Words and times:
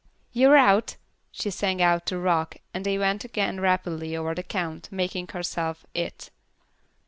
"You're 0.31 0.57
out," 0.57 0.95
she 1.31 1.51
sang 1.51 1.79
out 1.79 2.07
to 2.07 2.17
Rock 2.17 2.57
and 2.73 2.83
then 2.83 2.97
went 3.01 3.23
again 3.23 3.59
rapidly 3.59 4.17
over 4.17 4.33
the 4.33 4.41
count, 4.41 4.91
making 4.91 5.27
herself 5.27 5.85
"It." 5.93 6.31